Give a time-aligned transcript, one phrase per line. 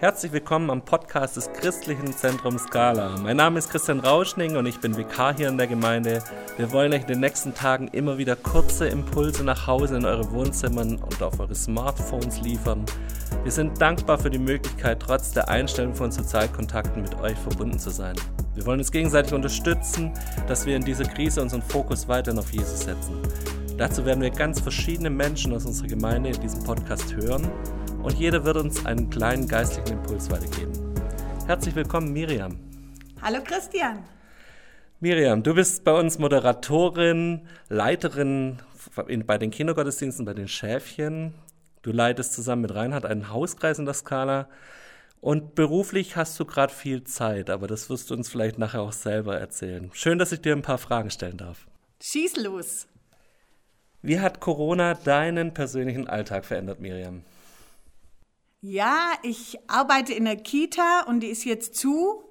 [0.00, 3.18] Herzlich willkommen am Podcast des Christlichen Zentrums Skala.
[3.18, 6.24] Mein Name ist Christian Rauschning und ich bin Vikar hier in der Gemeinde.
[6.56, 10.32] Wir wollen euch in den nächsten Tagen immer wieder kurze Impulse nach Hause in eure
[10.32, 12.86] Wohnzimmern und auf eure Smartphones liefern.
[13.42, 17.90] Wir sind dankbar für die Möglichkeit, trotz der Einstellung von Sozialkontakten mit euch verbunden zu
[17.90, 18.16] sein.
[18.54, 20.14] Wir wollen uns gegenseitig unterstützen,
[20.48, 23.20] dass wir in dieser Krise unseren Fokus weiterhin auf Jesus setzen.
[23.76, 27.50] Dazu werden wir ganz verschiedene Menschen aus unserer Gemeinde in diesem Podcast hören
[28.02, 30.72] und jeder wird uns einen kleinen geistlichen Impuls weitergeben.
[31.46, 32.58] Herzlich willkommen, Miriam.
[33.20, 34.04] Hallo, Christian.
[35.00, 38.58] Miriam, du bist bei uns Moderatorin, Leiterin
[39.26, 41.34] bei den Kindergottesdiensten bei den Schäfchen.
[41.82, 44.48] Du leitest zusammen mit Reinhard einen Hauskreis in der Skala.
[45.20, 48.92] Und beruflich hast du gerade viel Zeit, aber das wirst du uns vielleicht nachher auch
[48.92, 49.90] selber erzählen.
[49.92, 51.66] Schön, dass ich dir ein paar Fragen stellen darf.
[52.02, 52.86] Schieß los.
[54.00, 57.22] Wie hat Corona deinen persönlichen Alltag verändert, Miriam?
[58.60, 62.24] Ja, ich arbeite in der Kita und die ist jetzt zu.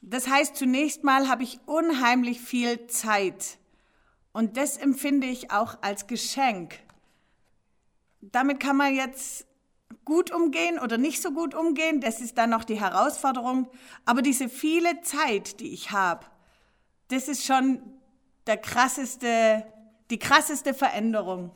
[0.00, 3.58] Das heißt, zunächst mal habe ich unheimlich viel Zeit.
[4.32, 6.78] Und das empfinde ich auch als Geschenk.
[8.20, 9.46] Damit kann man jetzt
[10.04, 12.00] gut umgehen oder nicht so gut umgehen.
[12.00, 13.68] Das ist dann noch die Herausforderung.
[14.06, 16.24] Aber diese viele Zeit, die ich habe,
[17.08, 17.80] das ist schon
[18.46, 19.64] der krasseste,
[20.10, 21.50] die krasseste Veränderung.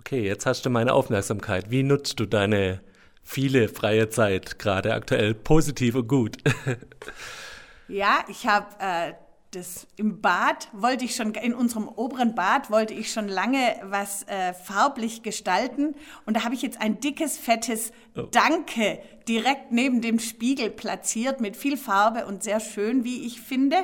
[0.00, 1.70] Okay, jetzt hast du meine Aufmerksamkeit.
[1.70, 2.80] Wie nutzt du deine
[3.26, 6.36] viele freie Zeit, gerade aktuell positiv und gut.
[7.88, 9.12] ja, ich habe äh,
[9.50, 14.22] das im Bad, wollte ich schon, in unserem oberen Bad wollte ich schon lange was
[14.28, 15.96] äh, farblich gestalten.
[16.24, 18.22] Und da habe ich jetzt ein dickes, fettes oh.
[18.30, 23.76] Danke direkt neben dem Spiegel platziert mit viel Farbe und sehr schön, wie ich finde.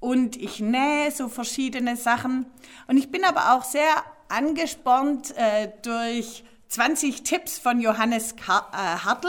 [0.00, 2.46] Und ich nähe so verschiedene Sachen.
[2.88, 9.28] Und ich bin aber auch sehr angespornt äh, durch 20 Tipps von Johannes äh, Hartl.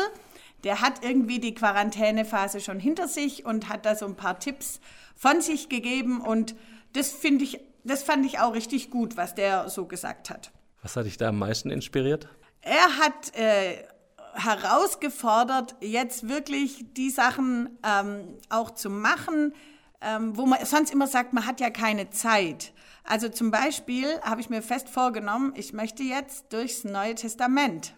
[0.64, 4.80] Der hat irgendwie die Quarantänephase schon hinter sich und hat da so ein paar Tipps
[5.16, 6.56] von sich gegeben und
[6.94, 10.52] das finde ich, das fand ich auch richtig gut, was der so gesagt hat.
[10.84, 12.28] Was hat dich da am meisten inspiriert?
[12.62, 13.86] Er hat äh,
[14.34, 19.54] herausgefordert, jetzt wirklich die Sachen ähm, auch zu machen,
[20.02, 22.72] ähm, wo man sonst immer sagt, man hat ja keine Zeit.
[23.04, 27.94] Also zum Beispiel habe ich mir fest vorgenommen, ich möchte jetzt durchs Neue Testament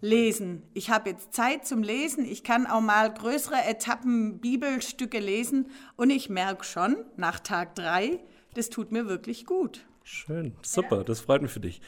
[0.00, 0.62] lesen.
[0.74, 2.24] Ich habe jetzt Zeit zum Lesen.
[2.24, 8.20] Ich kann auch mal größere Etappen Bibelstücke lesen und ich merke schon nach Tag drei,
[8.54, 9.84] das tut mir wirklich gut.
[10.04, 11.04] Schön, super, ja.
[11.04, 11.80] das freut mich für dich.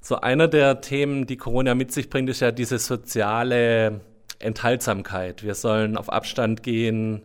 [0.00, 4.00] So einer der Themen, die Corona mit sich bringt, ist ja diese soziale
[4.38, 5.42] Enthaltsamkeit.
[5.42, 7.22] Wir sollen auf Abstand gehen,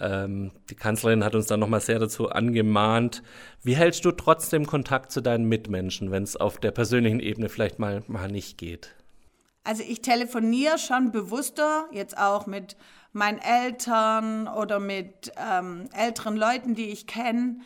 [0.00, 3.22] ähm, die Kanzlerin hat uns dann nochmal sehr dazu angemahnt.
[3.62, 7.78] Wie hältst du trotzdem Kontakt zu deinen Mitmenschen, wenn es auf der persönlichen Ebene vielleicht
[7.78, 8.94] mal, mal nicht geht?
[9.64, 12.76] Also ich telefoniere schon bewusster, jetzt auch mit
[13.12, 17.56] meinen Eltern oder mit ähm, älteren Leuten, die ich kenne.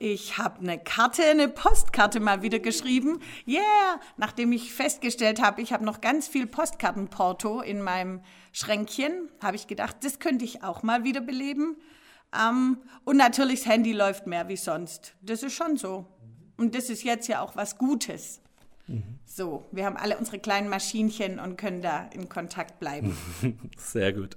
[0.00, 3.20] Ich habe eine Karte, eine Postkarte mal wieder geschrieben.
[3.46, 8.20] Yeah, nachdem ich festgestellt habe, ich habe noch ganz viel Postkartenporto in meinem
[8.52, 11.76] Schränkchen, habe ich gedacht, das könnte ich auch mal wieder beleben.
[12.32, 15.14] Ähm, und natürlich, das Handy läuft mehr wie sonst.
[15.22, 16.06] Das ist schon so.
[16.56, 18.40] Und das ist jetzt ja auch was Gutes.
[18.86, 19.18] Mhm.
[19.24, 23.16] So, wir haben alle unsere kleinen Maschinchen und können da in Kontakt bleiben.
[23.76, 24.34] Sehr gut.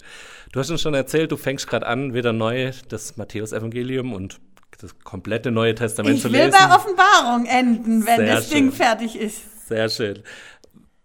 [0.52, 4.40] Du hast uns schon erzählt, du fängst gerade an, wieder neu das Matthäus-Evangelium und
[4.80, 6.50] das komplette Neue Testament ich zu lesen.
[6.50, 8.58] Ich will bei Offenbarung enden, wenn Sehr das schön.
[8.58, 9.68] Ding fertig ist.
[9.68, 10.24] Sehr schön.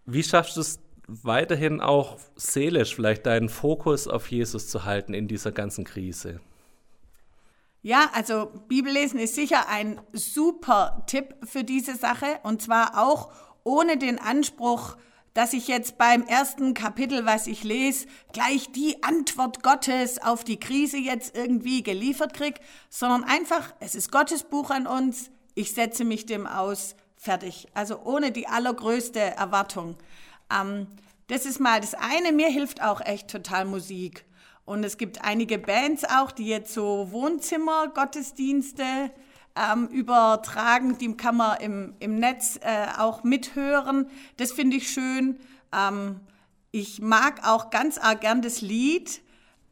[0.06, 0.78] Wie schaffst du es
[1.08, 6.40] weiterhin auch seelisch vielleicht deinen Fokus auf Jesus zu halten in dieser ganzen Krise?
[7.82, 13.30] Ja, also Bibellesen ist sicher ein super Tipp für diese Sache und zwar auch
[13.62, 14.96] ohne den Anspruch,
[15.36, 20.58] dass ich jetzt beim ersten Kapitel, was ich lese, gleich die Antwort Gottes auf die
[20.58, 22.58] Krise jetzt irgendwie geliefert krieg,
[22.88, 27.66] sondern einfach, es ist Gottes Buch an uns, ich setze mich dem aus, fertig.
[27.74, 29.96] Also ohne die allergrößte Erwartung.
[30.50, 30.86] Ähm,
[31.26, 32.32] das ist mal das eine.
[32.32, 34.24] Mir hilft auch echt total Musik.
[34.64, 39.10] Und es gibt einige Bands auch, die jetzt so Wohnzimmer-Gottesdienste
[39.56, 40.98] ähm, übertragen.
[40.98, 44.08] Die kann man im, im Netz äh, auch mithören.
[44.36, 45.38] Das finde ich schön.
[45.74, 46.20] Ähm,
[46.70, 49.22] ich mag auch ganz arg gern das Lied.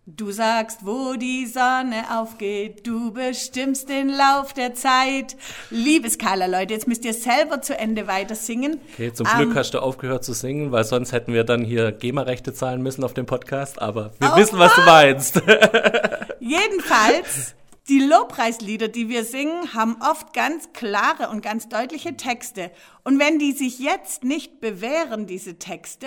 [0.06, 5.34] Du sagst, wo die Sonne aufgeht, du bestimmst den Lauf der Zeit.
[5.70, 8.78] Liebes Carla, Leute, jetzt müsst ihr selber zu Ende weiter singen.
[8.92, 11.90] Okay, zum Glück ähm, hast du aufgehört zu singen, weil sonst hätten wir dann hier
[11.90, 15.36] GEMA-Rechte zahlen müssen auf dem Podcast, aber wir oh wissen, was du meinst.
[16.38, 17.54] Jedenfalls
[17.88, 22.70] die Lobpreislieder, die wir singen, haben oft ganz klare und ganz deutliche Texte.
[23.04, 26.06] Und wenn die sich jetzt nicht bewähren, diese Texte,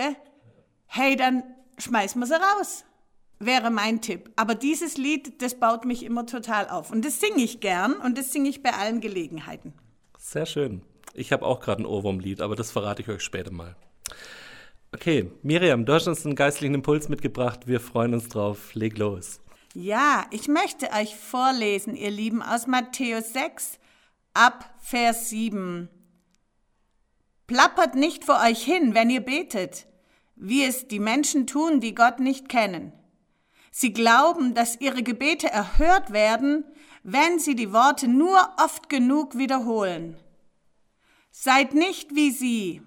[0.87, 1.43] hey, dann
[1.77, 2.83] schmeißen wir sie raus.
[3.39, 4.31] Wäre mein Tipp.
[4.35, 6.91] Aber dieses Lied, das baut mich immer total auf.
[6.91, 9.73] Und das singe ich gern und das singe ich bei allen Gelegenheiten.
[10.17, 10.81] Sehr schön.
[11.13, 13.75] Ich habe auch gerade ein Ohrwurmlied, aber das verrate ich euch später mal.
[14.91, 17.67] Okay, Miriam, du hast uns einen geistlichen Impuls mitgebracht.
[17.67, 18.73] Wir freuen uns drauf.
[18.73, 19.41] Leg los.
[19.79, 23.77] Ja, ich möchte euch vorlesen, ihr Lieben, aus Matthäus 6
[24.33, 25.87] ab Vers 7.
[27.45, 29.85] Plappert nicht vor euch hin, wenn ihr betet,
[30.35, 32.91] wie es die Menschen tun, die Gott nicht kennen.
[33.69, 36.65] Sie glauben, dass ihre Gebete erhört werden,
[37.03, 40.17] wenn sie die Worte nur oft genug wiederholen.
[41.29, 42.81] Seid nicht wie sie,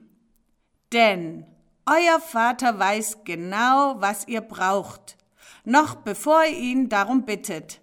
[0.93, 1.47] denn
[1.87, 5.20] euer Vater weiß genau, was ihr braucht
[5.65, 7.81] noch bevor ihr ihn darum bittet.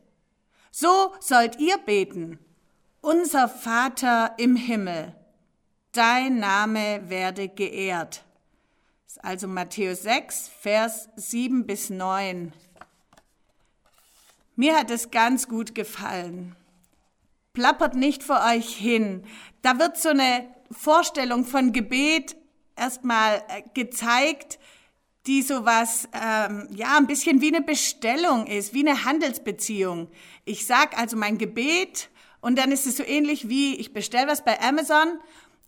[0.71, 2.39] So sollt ihr beten.
[3.01, 5.15] Unser Vater im Himmel,
[5.91, 8.23] dein Name werde geehrt.
[9.05, 12.53] Das ist also Matthäus 6, Vers 7 bis 9.
[14.55, 16.55] Mir hat es ganz gut gefallen.
[17.53, 19.23] Plappert nicht vor euch hin.
[19.61, 22.35] Da wird so eine Vorstellung von Gebet
[22.75, 24.59] erstmal äh, gezeigt,
[25.27, 30.09] die sowas, ähm, ja, ein bisschen wie eine Bestellung ist, wie eine Handelsbeziehung.
[30.45, 32.09] Ich sag also mein Gebet
[32.39, 35.19] und dann ist es so ähnlich wie, ich bestelle was bei Amazon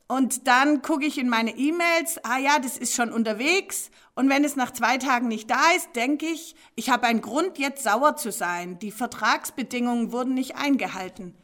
[0.08, 3.92] und dann gucke ich in meine E-Mails, ah ja, das ist schon unterwegs.
[4.16, 7.60] Und wenn es nach zwei Tagen nicht da ist, denke ich, ich habe einen Grund,
[7.60, 8.80] jetzt sauer zu sein.
[8.80, 11.36] Die Vertragsbedingungen wurden nicht eingehalten.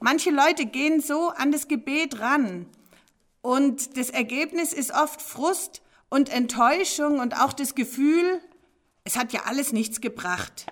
[0.00, 2.66] Manche Leute gehen so an das Gebet ran.
[3.40, 8.40] Und das Ergebnis ist oft Frust und Enttäuschung und auch das Gefühl,
[9.04, 10.66] es hat ja alles nichts gebracht.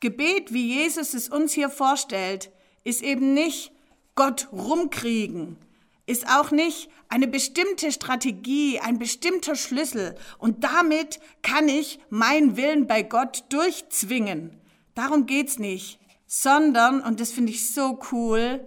[0.00, 2.50] Gebet, wie Jesus es uns hier vorstellt,
[2.82, 3.70] ist eben nicht
[4.16, 5.56] Gott rumkriegen,
[6.06, 12.86] ist auch nicht eine bestimmte Strategie, ein bestimmter Schlüssel und damit kann ich meinen Willen
[12.86, 14.60] bei Gott durchzwingen.
[14.94, 18.66] Darum geht's nicht, sondern, und das finde ich so cool,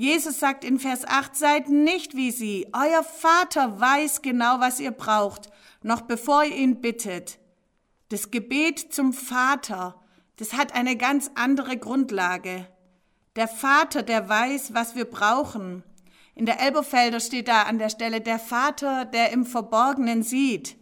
[0.00, 2.66] Jesus sagt in Vers 8, seid nicht wie sie.
[2.72, 5.50] Euer Vater weiß genau, was ihr braucht,
[5.82, 7.38] noch bevor ihr ihn bittet.
[8.08, 10.00] Das Gebet zum Vater,
[10.36, 12.66] das hat eine ganz andere Grundlage.
[13.36, 15.84] Der Vater, der weiß, was wir brauchen.
[16.34, 20.78] In der Elberfelder steht da an der Stelle der Vater, der im Verborgenen sieht.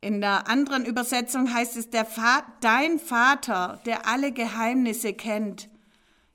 [0.00, 5.68] In der anderen Übersetzung heißt es der Va dein Vater, der alle Geheimnisse kennt.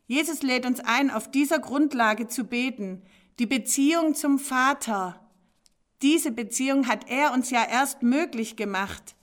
[0.10, 3.04] Jesus lädt uns ein, auf dieser Grundlage zu beten,
[3.38, 5.24] die Beziehung zum Vater.
[6.02, 9.16] Diese Beziehung hat er uns ja erst möglich gemacht.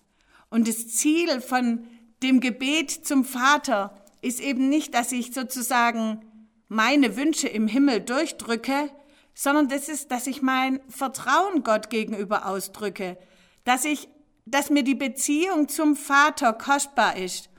[0.48, 1.88] Und das Ziel von
[2.22, 6.24] dem Gebet zum Vater ist eben nicht, dass ich sozusagen
[6.68, 8.88] meine Wünsche im Himmel durchdrücke,
[9.34, 13.18] sondern das ist, dass ich mein Vertrauen Gott gegenüber ausdrücke,
[13.64, 14.08] dass ich,
[14.44, 17.50] dass mir die Beziehung zum Vater kostbar ist.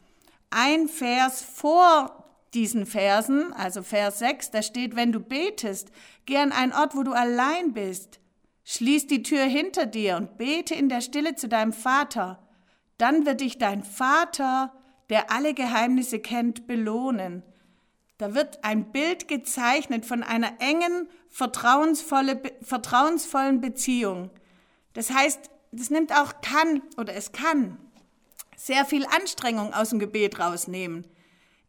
[0.49, 5.91] Ein Vers vor diesen Versen, also Vers 6, da steht, wenn du betest,
[6.25, 8.19] geh an einen Ort, wo du allein bist.
[8.63, 12.47] Schließ die Tür hinter dir und bete in der Stille zu deinem Vater.
[12.97, 14.73] Dann wird dich dein Vater,
[15.09, 17.43] der alle Geheimnisse kennt, belohnen.
[18.17, 24.31] Da wird ein Bild gezeichnet von einer engen, vertrauensvolle, vertrauensvollen Beziehung.
[24.93, 27.77] Das heißt, das nimmt auch kann oder es kann
[28.55, 31.05] sehr viel Anstrengung aus dem Gebet rausnehmen.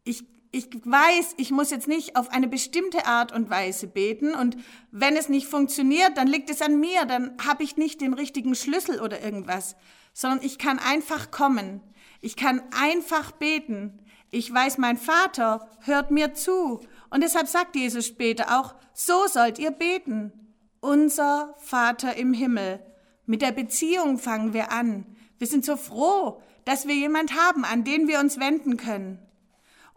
[0.05, 4.57] Ich ich weiß, ich muss jetzt nicht auf eine bestimmte Art und Weise beten und
[4.91, 8.55] wenn es nicht funktioniert, dann liegt es an mir, dann habe ich nicht den richtigen
[8.55, 9.77] Schlüssel oder irgendwas,
[10.15, 11.83] sondern ich kann einfach kommen.
[12.21, 14.01] Ich kann einfach beten.
[14.31, 19.59] Ich weiß, mein Vater hört mir zu und deshalb sagt Jesus später auch, so sollt
[19.59, 20.33] ihr beten.
[20.81, 22.81] Unser Vater im Himmel.
[23.27, 25.05] Mit der Beziehung fangen wir an.
[25.39, 29.19] Wir sind so froh, dass wir jemand haben, an den wir uns wenden können.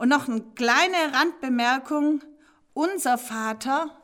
[0.01, 2.23] Und noch eine kleine Randbemerkung.
[2.73, 3.95] Unser Vater,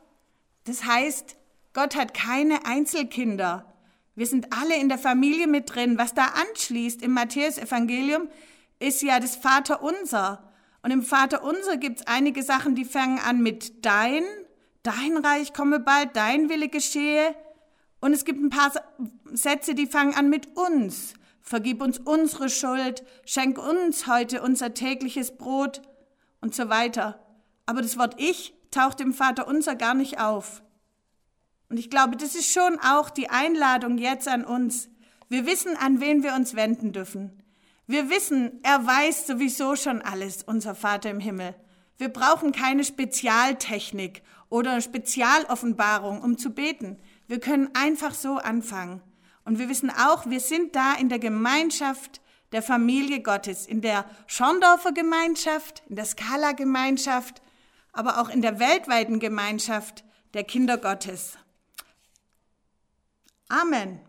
[0.62, 1.34] das heißt,
[1.72, 3.74] Gott hat keine Einzelkinder.
[4.14, 5.98] Wir sind alle in der Familie mit drin.
[5.98, 8.28] Was da anschließt im Matthäus-Evangelium,
[8.78, 10.52] ist ja das Vaterunser.
[10.82, 14.22] Und im Vaterunser gibt es einige Sachen, die fangen an mit dein,
[14.84, 17.34] dein Reich komme bald, dein Wille geschehe.
[18.00, 18.70] Und es gibt ein paar
[19.32, 21.14] Sätze, die fangen an mit uns.
[21.48, 25.80] Vergib uns unsere Schuld, schenk uns heute unser tägliches Brot
[26.42, 27.24] und so weiter.
[27.64, 30.62] Aber das Wort Ich taucht im Vater unser gar nicht auf.
[31.70, 34.90] Und ich glaube, das ist schon auch die Einladung jetzt an uns.
[35.30, 37.42] Wir wissen, an wen wir uns wenden dürfen.
[37.86, 41.54] Wir wissen, er weiß sowieso schon alles, unser Vater im Himmel.
[41.96, 46.98] Wir brauchen keine Spezialtechnik oder Spezialoffenbarung, um zu beten.
[47.26, 49.00] Wir können einfach so anfangen.
[49.48, 52.20] Und wir wissen auch, wir sind da in der Gemeinschaft
[52.52, 57.40] der Familie Gottes, in der Schorndorfer Gemeinschaft, in der Skala-Gemeinschaft,
[57.94, 61.38] aber auch in der weltweiten Gemeinschaft der Kinder Gottes.
[63.48, 64.00] Amen.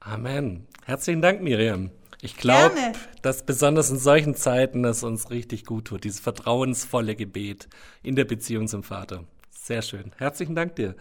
[0.00, 0.66] Amen.
[0.84, 1.90] Herzlichen Dank, Miriam.
[2.20, 2.92] Ich glaube,
[3.22, 7.66] dass besonders in solchen Zeiten es uns richtig gut tut, dieses vertrauensvolle Gebet
[8.02, 9.24] in der Beziehung zum Vater.
[9.48, 10.12] Sehr schön.
[10.18, 10.96] Herzlichen Dank dir.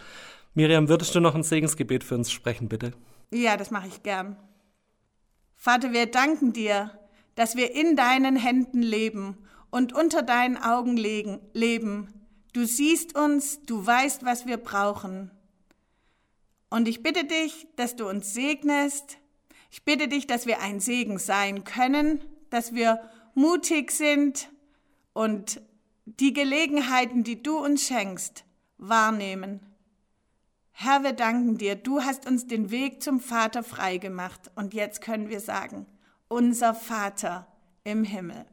[0.54, 2.94] Miriam, würdest du noch ein Segensgebet für uns sprechen, bitte?
[3.32, 4.38] Ja, das mache ich gern.
[5.56, 6.92] Vater, wir danken dir,
[7.36, 9.38] dass wir in deinen Händen leben
[9.70, 12.08] und unter deinen Augen leben.
[12.54, 15.32] Du siehst uns, du weißt, was wir brauchen.
[16.70, 19.18] Und ich bitte dich, dass du uns segnest.
[19.72, 23.02] Ich bitte dich, dass wir ein Segen sein können, dass wir
[23.34, 24.50] mutig sind
[25.14, 25.62] und
[26.06, 28.46] die Gelegenheiten, die du uns schenkst,
[28.78, 29.60] wahrnehmen.
[30.78, 35.30] Herr, wir danken dir, du hast uns den Weg zum Vater freigemacht und jetzt können
[35.30, 35.86] wir sagen,
[36.28, 37.48] unser Vater
[37.86, 38.46] im Himmel.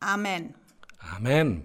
[0.00, 0.56] Amen.
[0.98, 1.64] Amen.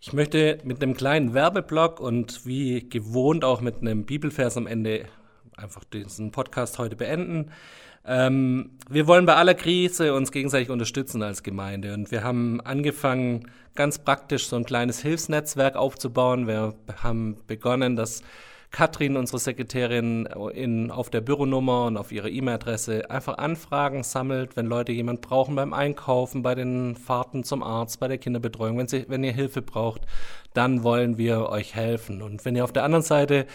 [0.00, 5.08] Ich möchte mit einem kleinen Werbeblock und wie gewohnt auch mit einem Bibelvers am Ende
[5.56, 7.52] einfach diesen Podcast heute beenden.
[8.06, 13.50] Ähm, wir wollen bei aller Krise uns gegenseitig unterstützen als Gemeinde und wir haben angefangen,
[13.74, 16.46] ganz praktisch so ein kleines Hilfsnetzwerk aufzubauen.
[16.46, 18.22] Wir haben begonnen, dass
[18.70, 24.66] Katrin, unsere Sekretärin, in, auf der Büronummer und auf ihre E-Mail-Adresse einfach Anfragen sammelt, wenn
[24.66, 28.76] Leute jemand brauchen beim Einkaufen, bei den Fahrten zum Arzt, bei der Kinderbetreuung.
[28.78, 30.02] Wenn, sie, wenn ihr Hilfe braucht,
[30.52, 32.22] dann wollen wir euch helfen.
[32.22, 33.46] Und wenn ihr auf der anderen Seite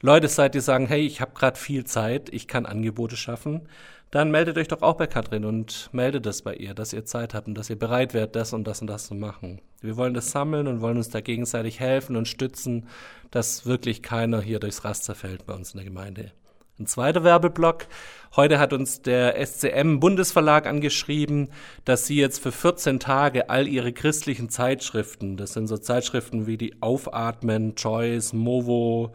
[0.00, 3.62] Leute seid, die sagen, hey, ich habe gerade viel Zeit, ich kann Angebote schaffen,
[4.10, 7.34] dann meldet euch doch auch bei Katrin und meldet es bei ihr, dass ihr Zeit
[7.34, 9.60] habt und dass ihr bereit wärt, das und das und das zu machen.
[9.80, 12.88] Wir wollen das sammeln und wollen uns da gegenseitig helfen und stützen,
[13.30, 16.32] dass wirklich keiner hier durchs Raster fällt bei uns in der Gemeinde.
[16.80, 17.88] Ein zweiter Werbeblock.
[18.36, 21.48] Heute hat uns der SCM Bundesverlag angeschrieben,
[21.84, 26.56] dass sie jetzt für 14 Tage all ihre christlichen Zeitschriften, das sind so Zeitschriften wie
[26.56, 29.12] die Aufatmen, Choice, Movo,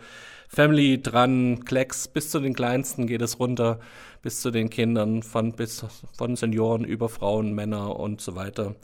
[0.54, 3.80] Family dran, Klecks, bis zu den Kleinsten geht es runter,
[4.22, 5.84] bis zu den Kindern, von, bis,
[6.16, 8.76] von Senioren über Frauen, Männer und so weiter.